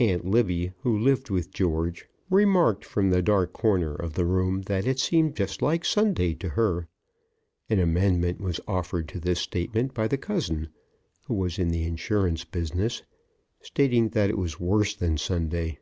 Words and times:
Aunt 0.00 0.24
Libbie, 0.24 0.72
who 0.82 0.98
lived 0.98 1.30
with 1.30 1.52
George, 1.52 2.08
remarked 2.28 2.84
from 2.84 3.10
the 3.10 3.22
dark 3.22 3.52
corner 3.52 3.94
of 3.94 4.14
the 4.14 4.24
room 4.24 4.62
that 4.62 4.84
it 4.84 4.98
seemed 4.98 5.36
just 5.36 5.62
like 5.62 5.84
Sunday 5.84 6.34
to 6.34 6.48
her. 6.48 6.88
An 7.70 7.78
amendment 7.78 8.40
was 8.40 8.58
offered 8.66 9.06
to 9.10 9.20
this 9.20 9.38
statement 9.38 9.94
by 9.94 10.08
the 10.08 10.18
cousin, 10.18 10.70
who 11.28 11.34
was 11.34 11.56
in 11.60 11.68
the 11.68 11.84
insurance 11.84 12.42
business, 12.44 13.04
stating 13.60 14.08
that 14.08 14.28
it 14.28 14.38
was 14.38 14.58
worse 14.58 14.92
than 14.96 15.16
Sunday. 15.18 15.78